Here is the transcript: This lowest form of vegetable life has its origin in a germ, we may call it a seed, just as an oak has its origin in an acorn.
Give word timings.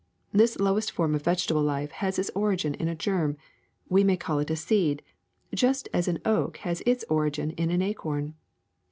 This 0.31 0.59
lowest 0.59 0.89
form 0.91 1.13
of 1.13 1.21
vegetable 1.21 1.61
life 1.61 1.91
has 1.91 2.17
its 2.17 2.31
origin 2.33 2.73
in 2.73 2.87
a 2.87 2.95
germ, 2.95 3.37
we 3.87 4.03
may 4.03 4.17
call 4.17 4.39
it 4.39 4.49
a 4.49 4.55
seed, 4.55 5.03
just 5.53 5.87
as 5.93 6.07
an 6.07 6.17
oak 6.25 6.57
has 6.65 6.81
its 6.87 7.05
origin 7.07 7.51
in 7.51 7.69
an 7.69 7.83
acorn. 7.83 8.33